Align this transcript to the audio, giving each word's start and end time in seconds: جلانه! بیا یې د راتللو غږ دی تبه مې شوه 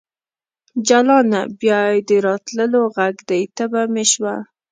جلانه! 0.87 1.41
بیا 1.59 1.79
یې 1.91 1.99
د 2.09 2.11
راتللو 2.27 2.81
غږ 2.95 3.15
دی 3.29 3.41
تبه 3.57 3.81
مې 3.93 4.05
شوه 4.11 4.35